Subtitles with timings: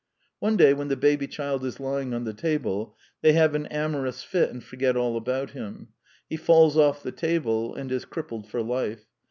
[0.39, 4.23] One day, when the baby child is lying on the table, they have an amorous
[4.23, 5.89] fit and forget all about him.
[6.27, 9.05] He falls off the table and is crippled for life.